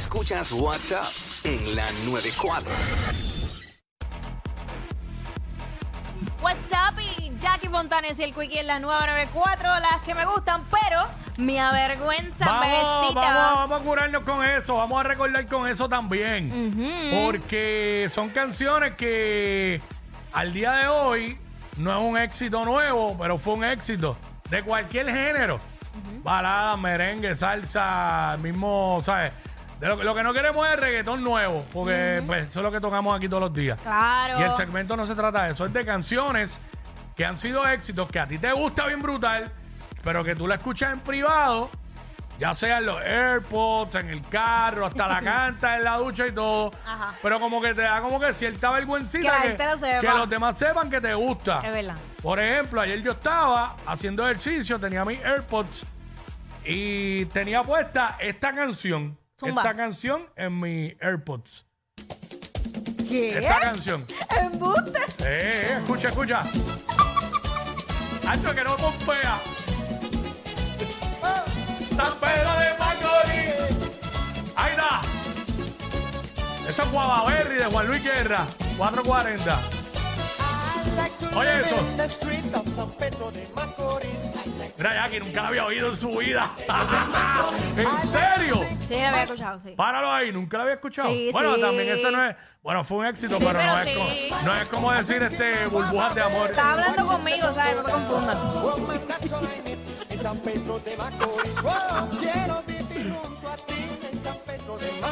Escuchas 0.00 0.50
WhatsApp 0.52 1.04
en 1.44 1.76
la 1.76 1.84
94. 2.06 2.72
What's 6.40 6.58
up? 6.72 6.98
Y 6.98 7.30
Jackie 7.38 7.68
Fontanes 7.68 8.18
y 8.18 8.22
el 8.22 8.32
Quickie 8.32 8.60
en 8.60 8.66
la 8.66 8.78
nueva 8.78 9.06
94, 9.06 9.68
las 9.78 10.00
que 10.06 10.14
me 10.14 10.24
gustan, 10.24 10.64
pero 10.70 11.02
me 11.36 11.60
avergüenza 11.60 12.46
Vamos, 12.46 13.14
vamos, 13.14 13.24
vamos 13.24 13.80
a 13.82 13.84
curarnos 13.84 14.24
con 14.24 14.42
eso, 14.42 14.76
vamos 14.76 15.00
a 15.00 15.02
recordar 15.02 15.46
con 15.46 15.68
eso 15.68 15.86
también. 15.86 16.72
Porque 17.26 18.06
son 18.10 18.30
canciones 18.30 18.94
que 18.94 19.82
al 20.32 20.54
día 20.54 20.72
de 20.76 20.88
hoy 20.88 21.38
no 21.76 21.92
es 21.92 21.98
un 21.98 22.16
éxito 22.16 22.64
nuevo, 22.64 23.18
pero 23.20 23.36
fue 23.36 23.52
un 23.52 23.64
éxito 23.64 24.16
de 24.48 24.62
cualquier 24.62 25.10
género. 25.10 25.60
Balada, 26.22 26.78
merengue, 26.78 27.34
salsa, 27.34 28.38
mismo, 28.40 29.00
¿sabes? 29.02 29.32
De 29.80 29.88
lo, 29.88 29.96
lo 29.96 30.14
que 30.14 30.22
no 30.22 30.34
queremos 30.34 30.68
es 30.68 30.78
reggaetón 30.78 31.24
nuevo, 31.24 31.64
porque 31.72 32.22
pues, 32.26 32.50
eso 32.50 32.60
es 32.60 32.64
lo 32.64 32.70
que 32.70 32.80
tocamos 32.80 33.16
aquí 33.16 33.28
todos 33.28 33.44
los 33.44 33.54
días. 33.54 33.80
Claro. 33.80 34.38
Y 34.38 34.42
el 34.42 34.52
segmento 34.52 34.94
no 34.94 35.06
se 35.06 35.14
trata 35.14 35.44
de 35.44 35.52
eso, 35.52 35.64
es 35.64 35.72
de 35.72 35.86
canciones 35.86 36.60
que 37.16 37.24
han 37.24 37.38
sido 37.38 37.66
éxitos, 37.66 38.10
que 38.10 38.18
a 38.20 38.26
ti 38.26 38.36
te 38.36 38.52
gusta 38.52 38.86
bien 38.86 39.00
brutal, 39.00 39.50
pero 40.04 40.22
que 40.22 40.36
tú 40.36 40.46
la 40.46 40.56
escuchas 40.56 40.92
en 40.92 41.00
privado, 41.00 41.70
ya 42.38 42.52
sea 42.52 42.76
en 42.76 42.86
los 42.86 43.00
AirPods, 43.00 43.94
en 43.94 44.10
el 44.10 44.20
carro, 44.28 44.84
hasta 44.84 45.08
la 45.08 45.20
canta 45.22 45.76
en 45.78 45.84
la 45.84 45.96
ducha 45.96 46.26
y 46.26 46.32
todo. 46.32 46.72
Ajá. 46.86 47.14
Pero 47.22 47.40
como 47.40 47.62
que 47.62 47.72
te 47.72 47.80
da 47.82 48.02
como 48.02 48.20
que 48.20 48.34
cierta 48.34 48.70
vergüencita 48.72 49.22
Que 49.22 49.28
la 49.28 49.42
que, 49.42 49.48
gente 49.48 49.64
lo 49.66 49.78
sepa. 49.78 50.00
que 50.00 50.18
los 50.18 50.28
demás 50.28 50.58
sepan 50.58 50.90
que 50.90 51.00
te 51.00 51.14
gusta. 51.14 51.62
Es 51.64 51.72
verdad. 51.72 51.96
Por 52.22 52.38
ejemplo, 52.38 52.82
ayer 52.82 53.00
yo 53.02 53.12
estaba 53.12 53.76
haciendo 53.86 54.24
ejercicio, 54.24 54.78
tenía 54.78 55.06
mis 55.06 55.24
AirPods 55.24 55.86
y 56.66 57.24
tenía 57.26 57.62
puesta 57.62 58.16
esta 58.20 58.54
canción. 58.54 59.16
Zumba. 59.40 59.62
Esta 59.62 59.74
canción 59.74 60.26
en 60.36 60.60
mis 60.60 60.94
AirPods. 61.00 61.64
¿Qué? 63.08 63.38
Esta 63.38 63.58
canción. 63.58 64.04
¿Embuste? 64.38 64.98
Eh, 65.20 65.64
eh, 65.66 65.78
escucha, 65.78 66.08
escucha. 66.08 66.42
Alto 68.28 68.54
que 68.54 68.64
no 68.64 68.76
pompea. 68.76 69.38
San 71.96 72.14
Pedro 72.20 72.52
de 72.60 72.78
Macorís. 72.78 74.52
Ahí 74.56 74.72
está. 74.72 75.00
Eso 76.68 76.82
es 76.82 76.92
Guavaberry 76.92 77.54
de 77.56 77.64
Juan 77.64 77.86
Luis 77.86 78.04
Guerra. 78.04 78.46
440. 78.76 79.79
Oye 81.40 81.60
eso. 81.60 81.76
Mira, 84.76 84.94
Jackie, 84.94 85.20
nunca 85.20 85.42
la 85.42 85.48
había 85.48 85.64
oído 85.66 85.88
en 85.88 85.96
su 85.96 86.10
vida. 86.18 86.50
¿En 87.76 88.10
serio? 88.10 88.56
Sí, 88.88 89.00
lo 89.00 89.06
había 89.06 89.22
escuchado, 89.22 89.60
sí. 89.60 89.70
Páralo 89.76 90.12
ahí, 90.12 90.32
nunca 90.32 90.58
lo 90.58 90.62
había 90.64 90.74
escuchado. 90.74 91.08
Sí, 91.08 91.30
bueno, 91.32 91.54
sí. 91.54 91.60
también 91.60 91.88
eso 91.88 92.10
no 92.10 92.24
es. 92.26 92.36
Bueno, 92.62 92.84
fue 92.84 92.98
un 92.98 93.06
éxito, 93.06 93.38
Sí, 93.38 93.44
pero, 93.46 93.62
no, 93.62 93.78
es 93.80 93.96
como, 93.96 94.10
no 94.44 94.54
es 94.54 94.68
como 94.68 94.92
decir 94.92 95.22
este 95.22 95.66
burbujas 95.66 96.14
de 96.14 96.20
amor. 96.20 96.50
Estaba 96.50 96.72
hablando 96.72 97.06
conmigo, 97.06 97.52
¿sabes? 97.54 97.76
No 97.76 97.84
te 97.84 97.92
confundas. 97.92 98.36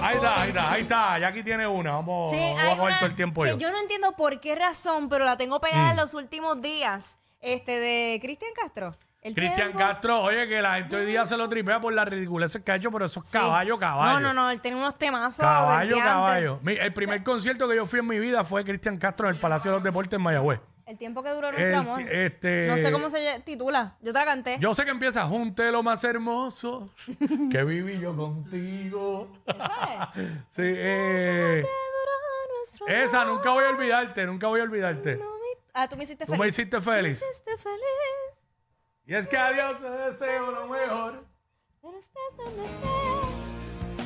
Ahí 0.02 0.16
está, 0.16 0.40
ahí 0.42 0.48
está, 0.48 0.72
ahí 0.72 0.82
está. 0.82 1.18
Ya 1.18 1.28
aquí 1.28 1.42
tiene 1.42 1.66
una. 1.66 1.92
Vamos, 1.92 2.30
Sí, 2.30 2.36
vamos 2.36 2.60
a 2.60 2.66
hay 2.68 2.78
una 2.80 2.98
todo 2.98 3.06
el 3.08 3.14
tiempo 3.14 3.42
que 3.42 3.50
yo. 3.50 3.58
yo 3.58 3.70
no 3.72 3.80
entiendo 3.80 4.12
por 4.12 4.40
qué 4.40 4.54
razón, 4.54 5.08
pero 5.08 5.24
la 5.24 5.36
tengo 5.36 5.60
pegada 5.60 5.90
en 5.90 5.96
Mm. 5.96 6.00
los 6.00 6.14
últimos 6.14 6.60
días. 6.62 7.18
Este, 7.40 7.78
de 7.78 8.18
Cristian 8.20 8.50
Castro. 8.60 8.96
El 9.22 9.34
Cristian 9.34 9.72
tiempo- 9.72 9.78
Castro, 9.78 10.22
oye, 10.22 10.48
que 10.48 10.62
la 10.62 10.74
gente 10.76 10.96
hoy 10.96 11.04
día 11.06 11.26
se 11.26 11.36
lo 11.36 11.48
tripea 11.48 11.80
por 11.80 11.92
las 11.92 12.08
ridiculeces 12.08 12.62
que 12.62 12.72
ha 12.72 12.76
hecho, 12.76 12.90
pero 12.90 13.06
eso 13.06 13.20
es 13.20 13.26
Sí. 13.26 13.36
caballo, 13.38 13.78
caballo. 13.78 14.20
No, 14.20 14.28
no, 14.28 14.32
no, 14.32 14.50
él 14.50 14.60
tiene 14.60 14.76
unos 14.76 14.94
temazos. 14.96 15.38
del 15.38 15.46
Caballo, 15.46 15.94
diantre. 15.96 16.12
caballo. 16.12 16.60
Mi- 16.62 16.76
el 16.76 16.92
primer 16.92 17.22
concierto 17.24 17.68
que 17.68 17.76
yo 17.76 17.84
fui 17.86 17.98
en 18.00 18.06
mi 18.06 18.18
vida 18.18 18.42
fue 18.44 18.64
Cristian 18.64 18.96
Castro 18.98 19.28
en 19.28 19.34
el 19.34 19.40
Palacio 19.40 19.70
de 19.72 19.76
los 19.76 19.84
Deportes 19.84 20.14
en 20.14 20.22
Mayagüez. 20.22 20.60
El 20.88 20.96
tiempo 20.96 21.22
que 21.22 21.28
duró 21.28 21.52
nuestro 21.52 21.68
El- 21.68 21.74
amor. 21.74 22.00
este- 22.00 22.66
No 22.66 22.78
sé 22.78 22.90
cómo 22.90 23.10
se 23.10 23.40
titula. 23.44 23.96
Yo 24.00 24.10
te 24.14 24.18
la 24.18 24.24
canté. 24.24 24.56
Yo 24.58 24.72
sé 24.74 24.86
que 24.86 24.90
empieza 24.90 25.26
junte 25.26 25.70
lo 25.70 25.82
más 25.82 26.02
hermoso 26.02 26.88
que 27.50 27.62
viví 27.64 28.00
yo 28.00 28.16
contigo. 28.16 29.30
sí, 30.50 30.62
eh, 30.64 31.62
Nuestro 32.58 32.86
esa, 32.88 33.20
amor 33.22 33.34
nunca 33.36 33.50
voy 33.50 33.64
a 33.64 33.68
olvidarte, 33.68 34.24
nunca 34.26 34.46
voy 34.46 34.60
a 34.60 34.62
olvidarte. 34.62 35.16
no 35.16 35.24
me- 35.34 35.38
Ah, 35.74 35.86
tú 35.88 35.96
me 35.98 36.04
hiciste 36.04 36.24
Tú 36.24 36.32
feliz. 36.32 36.40
me 36.40 36.48
hiciste 36.48 36.80
feliz. 36.80 37.20
Me 37.20 37.26
hiciste 37.32 37.56
feliz. 37.58 38.38
Y 39.04 39.14
es 39.14 39.28
que 39.28 39.36
a 39.36 39.50
Dios 39.52 39.80
te 39.80 39.90
deseo 39.90 40.50
lo 40.50 40.68
mejor. 40.68 41.24
Pero 41.82 41.98
estás 41.98 42.36
donde 42.36 42.64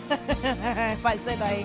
estés. 0.09 0.99
Falseta 1.03 1.47
ahí. 1.47 1.65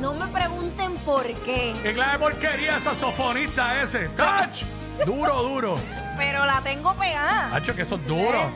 No 0.00 0.14
me 0.14 0.26
pregunten 0.28 0.94
por 1.04 1.22
qué, 1.44 1.74
¿Qué 1.82 1.92
clase 1.92 2.12
de 2.12 2.18
porquería 2.18 2.76
esa 2.78 2.94
sofonista 2.94 3.82
ese? 3.82 4.08
¡Tach! 4.10 4.62
Duro, 5.04 5.42
duro. 5.42 5.74
pero 6.16 6.44
la 6.46 6.60
tengo 6.62 6.94
pegada. 6.94 7.54
Hacho, 7.54 7.74
que 7.74 7.82
eso 7.82 7.96
es 7.96 8.06
duro. 8.06 8.50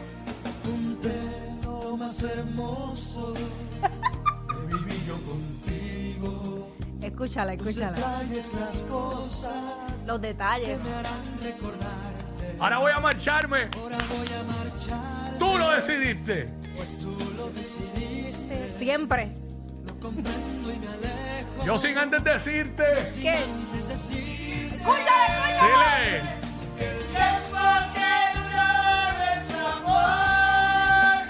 Escúchala, 7.02 7.52
escúchala. 7.54 7.96
Los 10.06 10.20
detalles. 10.20 10.80
Ahora 12.58 12.78
voy 12.78 12.92
a 12.92 13.00
marcharme. 13.00 13.68
Tú 15.38 15.58
lo 15.58 15.70
decidiste. 15.70 16.48
Siempre. 18.74 19.32
Yo 21.64 21.78
sin 21.78 21.96
antes 21.96 22.24
decirte. 22.24 22.84
¿Qué? 23.20 23.38
Escúchala. 24.74 25.44
Dile. 25.60 26.44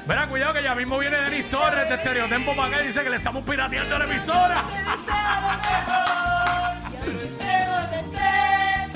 Verá, 0.07 0.29
cuidado 0.29 0.53
que 0.53 0.63
ya 0.63 0.75
mismo 0.75 0.99
viene 0.99 1.19
Denis 1.19 1.49
Torres 1.51 1.89
de 1.89 1.95
Estereotempo 1.95 2.55
para 2.55 2.69
acá 2.69 2.83
y 2.83 2.89
dice 2.89 3.03
que 3.03 3.11
le 3.11 3.17
estamos 3.17 3.43
pirateando 3.45 3.99
la 3.99 4.05
emisora. 4.05 4.65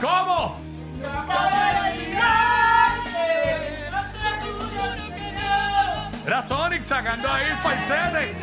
¿Cómo? 0.00 0.60
Era 6.26 6.42
Sonic 6.42 6.82
sacando 6.82 7.32
ahí 7.32 7.46
falsete. 7.62 8.36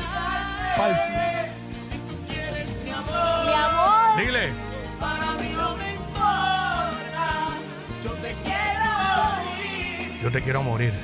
Falsete. 0.76 1.55
Mi 3.46 3.54
amor. 3.54 4.18
Dile. 4.18 4.52
Yo 10.22 10.32
te 10.32 10.42
quiero 10.42 10.64
morir. 10.64 10.94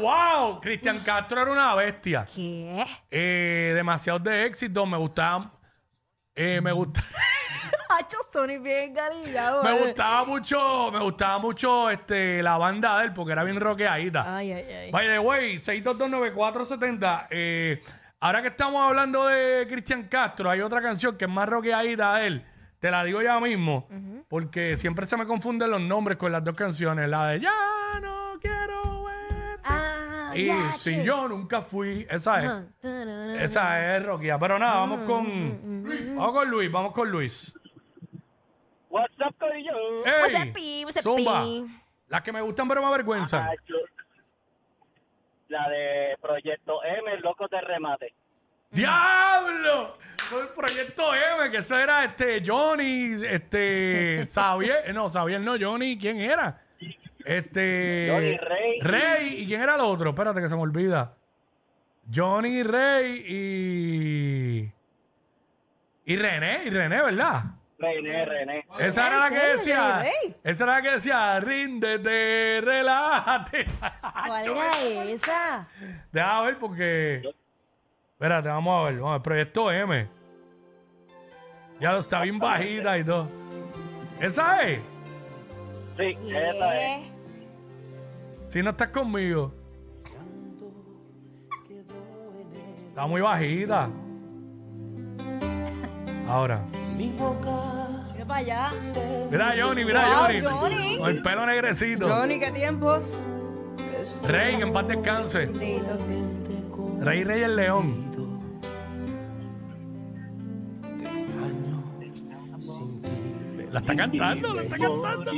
¡Wow! 0.00 0.60
Cristian 0.60 1.00
Castro 1.00 1.42
era 1.42 1.50
una 1.52 1.74
bestia. 1.74 2.24
¿Qué? 2.32 2.84
Eh, 3.10 3.72
demasiado 3.74 4.18
de 4.18 4.46
éxito. 4.46 4.84
Me 4.86 4.96
gustaba. 4.96 5.52
eh, 6.34 6.60
me 6.60 6.72
gusta. 6.72 7.02
Bien 8.62 8.92
galillado. 8.94 9.62
Me 9.62 9.72
gustaba 9.78 10.24
mucho, 10.24 10.90
me 10.92 10.98
gustaba 11.00 11.38
mucho 11.38 11.90
este, 11.90 12.42
la 12.42 12.56
banda 12.56 12.98
de 12.98 13.06
él 13.06 13.12
porque 13.12 13.32
era 13.32 13.44
bien 13.44 13.58
rockeadita. 13.60 14.36
Ay, 14.36 14.52
ay, 14.52 14.64
ay. 14.72 14.90
By 14.90 15.06
the 15.06 15.18
way, 15.18 15.58
6229470. 15.58 17.26
Eh, 17.30 17.80
ahora 18.20 18.42
que 18.42 18.48
estamos 18.48 18.80
hablando 18.88 19.26
de 19.26 19.66
Cristian 19.68 20.04
Castro, 20.04 20.50
hay 20.50 20.60
otra 20.60 20.80
canción 20.80 21.16
que 21.16 21.24
es 21.24 21.30
más 21.30 21.48
rockeadita 21.48 22.16
de 22.16 22.26
él. 22.26 22.44
Te 22.78 22.90
la 22.92 23.02
digo 23.02 23.20
ya 23.22 23.40
mismo, 23.40 23.88
porque 24.28 24.76
siempre 24.76 25.04
se 25.06 25.16
me 25.16 25.26
confunden 25.26 25.68
los 25.70 25.80
nombres 25.80 26.16
con 26.16 26.30
las 26.30 26.44
dos 26.44 26.56
canciones. 26.56 27.08
La 27.08 27.26
de 27.28 27.40
Ya 27.40 27.50
no 28.00 28.34
quiero 28.40 29.04
ver. 29.04 29.58
Ah, 29.64 30.30
y 30.34 30.48
si 30.76 30.94
che. 30.94 31.02
yo 31.04 31.26
nunca 31.26 31.62
fui, 31.62 32.06
esa 32.08 32.44
es. 32.44 32.52
Esa 33.40 33.96
es 33.96 34.06
rockeada. 34.06 34.38
Pero 34.38 34.58
nada, 34.60 34.76
vamos 34.76 35.00
Mm, 35.00 35.04
con 35.06 35.82
Luis. 35.84 36.14
Vamos 36.14 36.32
con 36.32 36.48
Luis, 36.50 36.70
vamos 36.70 36.92
con 36.92 37.10
Luis. 37.10 37.52
Corillo? 39.38 39.72
What's 40.02 40.34
up, 40.34 40.52
Pi? 40.54 40.82
What's 40.84 40.96
up, 40.98 41.02
Zumba. 41.02 41.42
Pi? 41.42 41.66
Las 42.08 42.22
que 42.22 42.32
me 42.32 42.40
gustan 42.40 42.68
pero 42.68 42.80
me 42.82 42.88
avergüenzan. 42.88 43.46
Ah, 43.48 43.54
yo- 43.66 43.76
La 45.48 45.68
de 45.68 46.16
Proyecto 46.20 46.82
M, 46.84 47.12
el 47.12 47.20
loco 47.20 47.48
de 47.48 47.60
remate. 47.60 48.12
¡Diablo! 48.70 49.96
Fue 50.18 50.42
el 50.42 50.48
proyecto 50.48 51.14
M, 51.14 51.50
que 51.50 51.58
eso 51.58 51.78
era 51.78 52.04
este 52.04 52.42
Johnny, 52.44 53.24
este 53.24 54.26
Xavier, 54.30 54.92
no, 54.94 55.08
Xavier 55.08 55.40
no, 55.40 55.56
Johnny, 55.58 55.96
¿quién 55.98 56.20
era? 56.20 56.62
Este 57.24 58.08
Johnny 58.10 58.36
Rey. 58.36 58.80
Rey, 58.80 59.42
¿y 59.42 59.46
quién 59.46 59.62
era 59.62 59.74
el 59.74 59.80
otro? 59.80 60.10
Espérate 60.10 60.40
que 60.42 60.48
se 60.48 60.54
me 60.54 60.62
olvida. 60.62 61.14
Johnny 62.14 62.62
Rey 62.62 63.24
y 63.26 64.72
y 66.12 66.16
René, 66.16 66.64
y 66.64 66.70
René, 66.70 67.02
¿verdad? 67.02 67.42
René, 67.78 68.24
René. 68.24 68.66
Esa 68.80 69.06
era 69.06 69.14
¿En 69.14 69.20
la 69.20 69.28
que 69.28 69.36
serio, 69.36 69.56
decía, 69.58 69.98
Rey? 70.00 70.34
esa 70.42 70.64
era 70.64 70.74
la 70.74 70.82
que 70.82 70.90
decía, 70.90 71.40
ríndete, 71.40 72.60
relájate. 72.60 73.66
¿Cuál 74.26 74.46
era 74.86 75.04
esa? 75.04 75.68
Deja 76.10 76.42
ver 76.42 76.58
porque. 76.58 77.22
Espérate, 78.14 78.48
vamos 78.48 78.80
a 78.80 78.90
ver. 78.90 78.98
Vamos 78.98 79.10
a 79.10 79.12
ver. 79.18 79.22
Proyecto 79.22 79.70
M. 79.70 80.08
Ya 81.80 81.92
lo 81.92 81.98
está 81.98 82.22
bien 82.22 82.40
bajita 82.40 82.98
y 82.98 83.04
todo. 83.04 83.28
¿Esa 84.20 84.62
es? 84.68 84.80
Sí, 85.96 86.18
esa 86.28 86.80
es. 86.82 87.06
Si 88.48 88.60
no 88.60 88.70
estás 88.70 88.88
conmigo. 88.88 89.54
Está 92.88 93.06
muy 93.06 93.20
bajita. 93.20 93.88
Ahora. 96.28 96.60
Mira 96.98 98.26
para 98.26 98.40
allá. 98.40 98.70
Mira 99.30 99.54
Johnny, 99.56 99.84
mira 99.84 100.06
Wow, 100.06 100.26
Johnny. 100.26 100.40
Johnny. 100.40 100.98
Con 100.98 101.10
el 101.10 101.22
pelo 101.22 101.46
negrecito. 101.46 102.08
Johnny, 102.08 102.40
¿qué 102.40 102.50
tiempos? 102.50 103.16
Rey, 104.26 104.56
que 104.56 104.62
en 104.62 104.72
paz 104.72 104.88
descanse. 104.88 105.46
Bendito, 105.46 105.96
sí. 105.98 106.38
Rey 107.00 107.24
Rey 107.24 107.42
el 107.42 107.56
León. 107.56 108.08
La 113.70 113.80
está 113.80 113.94
cantando, 113.94 114.54
la 114.54 114.62
está 114.62 114.78
cantando. 114.78 115.32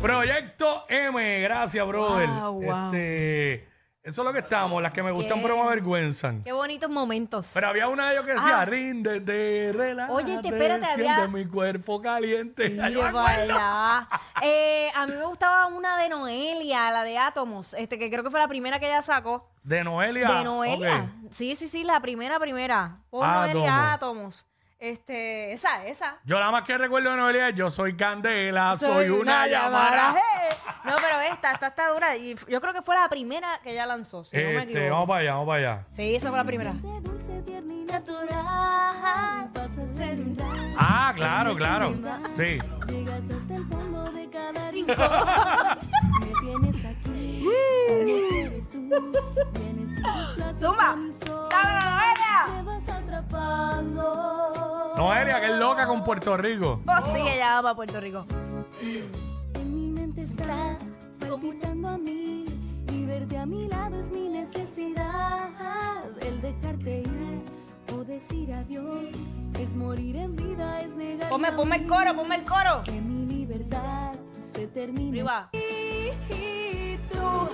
Proyecto 0.00 0.84
M, 0.88 1.40
gracias, 1.40 1.86
brother. 1.86 2.28
Wow, 2.28 2.62
wow. 2.62 2.86
Este, 2.92 3.71
eso 4.04 4.22
es 4.22 4.26
lo 4.26 4.32
que 4.32 4.40
estamos, 4.40 4.82
las 4.82 4.92
que 4.92 5.02
me 5.02 5.12
gustan 5.12 5.38
Qué- 5.38 5.42
pero 5.42 5.56
me 5.56 5.62
avergüenzan. 5.62 6.42
Qué 6.42 6.52
bonitos 6.52 6.90
momentos. 6.90 7.50
Pero 7.54 7.68
había 7.68 7.88
una 7.88 8.08
de 8.08 8.14
ellos 8.14 8.26
que 8.26 8.32
decía, 8.34 8.60
Ah. 8.60 8.64
ríndete, 8.64 9.72
relájate, 9.72 10.12
Oye, 10.14 10.38
te- 10.42 10.48
espérate, 10.48 10.86
siente 10.94 11.08
había- 11.10 11.28
mi 11.28 11.46
cuerpo 11.46 12.00
caliente. 12.02 12.64
Ay, 12.82 12.92
yo 12.94 13.02
me 13.04 13.08
Mire 13.12 13.18
acuerdo. 13.20 13.24
para 13.24 13.42
allá. 13.42 14.08
Eh, 14.42 14.90
a 14.94 15.06
mí 15.06 15.14
me 15.14 15.24
gustaba 15.26 15.66
una 15.66 15.96
de 15.98 16.08
Noelia, 16.08 16.90
la 16.90 17.04
de 17.04 17.18
Átomos, 17.18 17.74
este, 17.74 17.98
que 17.98 18.10
creo 18.10 18.24
que 18.24 18.30
fue 18.30 18.40
la 18.40 18.48
primera 18.48 18.78
que 18.80 18.86
ella 18.86 19.02
sacó. 19.02 19.48
De 19.62 19.84
Noelia. 19.84 20.26
De 20.28 20.44
Noelia. 20.44 21.02
ok. 21.24 21.30
Sí, 21.32 21.54
sí, 21.56 21.68
sí, 21.68 21.84
la 21.84 22.00
primera, 22.00 22.38
primera. 22.40 22.98
Por 23.10 23.24
Átomos. 23.24 23.52
Noelia 23.54 23.92
Átomos. 23.92 24.46
Este, 24.84 25.52
esa, 25.52 25.86
esa. 25.86 26.16
Yo 26.24 26.40
la 26.40 26.50
más 26.50 26.64
que 26.64 26.76
recuerdo 26.76 27.10
de 27.12 27.16
Noelia 27.16 27.50
es 27.50 27.54
Yo 27.54 27.70
soy 27.70 27.94
Candela, 27.96 28.74
soy, 28.76 29.10
una, 29.10 29.46
llamada. 29.46 30.16
¡Eh! 30.18 30.54
No, 30.84 30.96
pero 30.96 31.20
esta, 31.20 31.52
esta 31.52 31.68
está 31.68 31.88
dura. 31.92 32.16
Y 32.16 32.32
f- 32.32 32.46
yo 32.50 32.60
creo 32.60 32.72
que 32.74 32.82
fue 32.82 32.96
la 32.96 33.08
primera 33.08 33.60
que 33.62 33.70
ella 33.70 33.86
lanzó, 33.86 34.24
si 34.24 34.36
no 34.36 34.42
me 34.42 34.56
Este, 34.62 34.72
equivoco. 34.72 34.90
vamos 34.90 35.06
para 35.08 35.20
allá, 35.20 35.32
vamos 35.34 35.46
para 35.46 35.58
allá. 35.74 35.86
Sí, 35.90 36.16
esa 36.16 36.28
fue 36.30 36.38
la 36.38 36.44
primera. 36.44 36.74
Ah, 40.76 41.12
claro, 41.14 41.54
claro. 41.56 41.94
Sí. 42.34 42.58
Llegas 42.88 43.20
hasta 43.40 43.54
el 43.54 43.64
fondo 43.68 44.10
de 44.12 44.30
cada 44.30 44.70
rincón. 44.70 44.96
con 55.92 56.04
Puerto 56.04 56.38
Rico. 56.38 56.80
Oh, 56.86 57.06
sí, 57.06 57.18
ella 57.18 57.56
va 57.56 57.62
para 57.62 57.74
Puerto 57.74 58.00
Rico. 58.00 58.24
En 58.80 59.74
mi 59.74 59.90
mente 59.90 60.22
estás 60.22 60.98
palpitando 61.20 61.88
a 61.88 61.98
mí. 61.98 62.46
Y 62.94 63.04
verte 63.04 63.36
a 63.36 63.44
mi 63.44 63.68
lado 63.68 64.00
es 64.00 64.10
mi 64.10 64.30
necesidad. 64.30 65.50
El 66.26 66.40
dejarte 66.40 67.00
ir 67.00 67.42
o 67.94 68.04
decir 68.04 68.54
adiós. 68.54 69.14
Es 69.60 69.76
morir 69.76 70.16
en 70.16 70.34
vida, 70.34 70.80
es 70.80 70.94
negar. 70.94 71.28
Ponme, 71.28 71.52
ponme 71.52 71.76
el 71.76 71.86
coro, 71.86 72.16
ponme 72.16 72.36
el 72.36 72.44
coro. 72.44 72.82
Que 72.84 72.98
mi 72.98 73.26
libertad 73.26 74.14
se 74.38 74.68
termine. 74.68 75.20
Arriba. 75.20 75.50
Y 75.52 76.96
tú, 77.12 77.50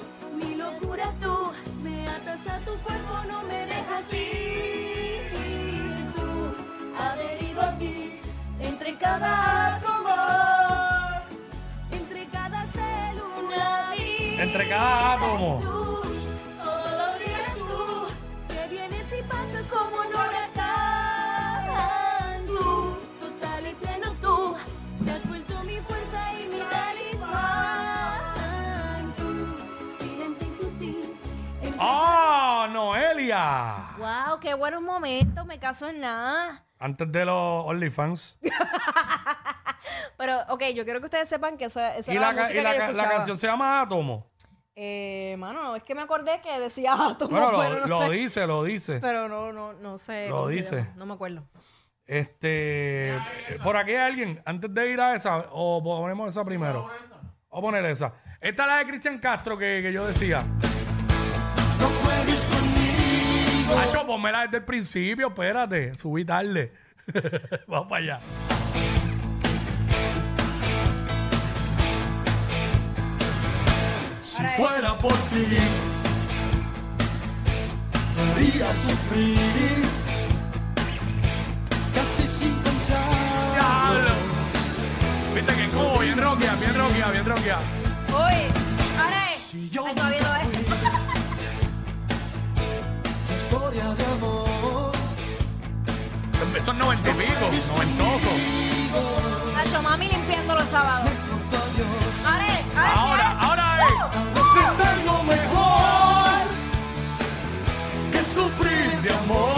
Entre 14.38 14.68
cada 14.68 15.14
átomo. 15.14 15.58
Tú, 15.60 15.68
todos 16.62 16.92
los 16.92 17.18
días 17.18 17.54
tú, 17.56 18.06
que 18.48 18.68
vienes 18.68 19.04
y 19.18 19.22
pasas 19.24 19.66
como 19.68 19.96
un 19.96 20.06
huracán. 20.14 21.66
Tú, 22.46 22.96
total 23.20 23.66
y 23.66 23.74
pleno 23.74 24.12
tú, 24.20 24.56
te 25.04 25.10
has 25.10 25.28
vuelto 25.28 25.54
mi 25.64 25.76
fuerza 25.80 26.32
y 26.34 26.48
mi 26.48 26.60
talismán. 26.70 27.92
Tú, 29.16 29.56
silente 29.98 30.46
y 30.46 30.52
sutil. 30.52 31.18
entre 31.60 31.80
¡Oh, 31.80 32.68
Noelia! 32.70 33.96
Wow, 33.98 34.38
qué 34.40 34.54
buenos 34.54 34.82
momentos, 34.82 35.44
me 35.46 35.58
caso 35.58 35.88
en 35.88 36.00
nada. 36.00 36.64
Antes 36.78 37.10
de 37.10 37.24
los 37.24 37.64
OnlyFans. 37.66 38.38
Pero, 40.16 40.38
ok, 40.48 40.62
yo 40.74 40.84
quiero 40.84 41.00
que 41.00 41.06
ustedes 41.06 41.28
sepan 41.28 41.56
que 41.56 41.66
esa, 41.66 41.96
esa 41.96 42.12
Y 42.12 42.16
era 42.16 42.26
la, 42.26 42.32
la, 42.32 42.36
ca- 42.36 42.42
música 42.42 42.60
y 42.60 42.62
la 42.64 42.70
que 42.70 42.76
yo 42.76 42.80
ca- 42.80 42.86
la 42.86 42.92
escuchaba. 42.92 43.16
canción 43.16 43.38
se 43.38 43.46
llama 43.46 43.80
Átomo. 43.82 44.30
Eh, 44.80 45.34
mano, 45.38 45.60
no, 45.62 45.76
es 45.76 45.82
que 45.82 45.94
me 45.94 46.02
acordé 46.02 46.40
que 46.40 46.58
decía 46.60 46.92
átomo, 46.98 47.30
Bueno, 47.30 47.58
pero 47.58 47.74
lo, 47.80 47.86
no 47.86 48.00
lo 48.00 48.06
sé. 48.06 48.12
dice, 48.12 48.46
lo 48.46 48.62
dice. 48.64 48.98
Pero 49.00 49.28
no, 49.28 49.52
no, 49.52 49.72
no 49.72 49.98
sé. 49.98 50.28
Lo 50.28 50.36
cómo 50.36 50.50
se 50.50 50.56
dice. 50.56 50.76
llama, 50.76 50.92
No 50.96 51.06
me 51.06 51.14
acuerdo. 51.14 51.42
Este, 52.06 53.18
por 53.62 53.76
aquí 53.76 53.90
hay 53.90 53.96
alguien, 54.10 54.40
antes 54.46 54.72
de 54.72 54.90
ir 54.90 55.00
a 55.00 55.14
esa, 55.14 55.44
o 55.50 55.82
ponemos 55.82 56.30
esa 56.30 56.42
primero. 56.44 56.82
Vamos 57.50 57.50
a 57.50 57.60
poner 57.60 57.84
esa. 57.86 58.12
Esta 58.40 58.62
es 58.62 58.68
la 58.68 58.76
de 58.78 58.86
Cristian 58.86 59.18
Castro 59.18 59.58
que, 59.58 59.80
que 59.82 59.92
yo 59.92 60.06
decía. 60.06 60.42
No 61.78 61.86
juegues 62.02 62.46
conmigo. 62.46 63.78
Hacho, 63.80 64.06
ponmela 64.06 64.42
desde 64.44 64.58
el 64.58 64.64
principio, 64.64 65.28
espérate, 65.28 65.94
subí 65.96 66.24
tarde. 66.24 66.72
Vamos 67.66 67.88
para 67.88 68.02
allá. 68.02 68.20
Si 74.38 74.44
fuera 74.56 74.96
por 74.98 75.12
ti, 75.30 75.46
haría 78.36 78.76
sufrir, 78.76 79.82
casi 81.94 82.28
sin 82.28 82.54
pensar. 82.62 83.02
¡Diablo! 83.54 84.10
Viste 85.34 85.54
que 85.56 85.68
como 85.70 85.98
bien 85.98 86.18
roquia, 86.18 86.54
bien 86.54 86.74
roquia, 86.74 87.08
bien 87.10 87.24
roquia. 87.26 87.56
Uy, 88.10 88.38
ahora 89.02 89.32
es. 89.32 89.42
Si 89.42 89.68
yo 89.70 89.84
Ay, 89.86 89.94
todavía 89.96 90.20
no 90.22 90.36
es. 90.36 90.48
tu 93.26 93.34
historia 93.34 93.84
de 93.94 94.04
amor, 94.04 94.92
Empezó 96.42 96.70
en 96.70 96.78
noventa 96.78 97.10
y 97.10 97.14
pico, 97.14 97.50
noventoso. 97.74 98.30
Nacho, 99.56 99.82
mami 99.82 100.08
limpiando 100.08 100.54
los 100.54 100.68
sábados. 100.68 101.10
Ahora 102.24 102.46
es, 102.46 102.64
ahora 102.76 103.17
pues 104.34 104.64
estar 104.70 104.96
lo 105.04 105.22
mejor 105.24 106.40
que 108.12 108.24
sufrir 108.24 109.02
de 109.02 109.10
amor. 109.10 109.57